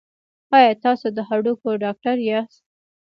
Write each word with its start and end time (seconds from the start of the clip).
ایا 0.57 0.71
تاسو 0.85 1.07
د 1.17 1.17
هډوکو 1.29 1.69
ډاکټر 1.83 2.15
یاست؟ 2.29 2.61